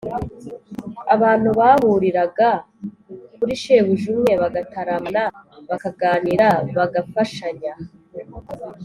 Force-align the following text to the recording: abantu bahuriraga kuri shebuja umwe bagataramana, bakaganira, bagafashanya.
abantu 1.15 1.49
bahuriraga 1.59 2.49
kuri 3.35 3.53
shebuja 3.61 4.05
umwe 4.13 4.33
bagataramana, 4.41 5.23
bakaganira, 5.69 6.49
bagafashanya. 6.77 7.73